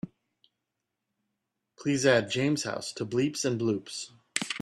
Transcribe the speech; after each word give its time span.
Please 1.77 2.07
add 2.07 2.31
james 2.31 2.63
house 2.63 2.91
to 2.93 3.05
bleeps 3.05 3.43
& 3.57 3.59
bloops 3.59 4.09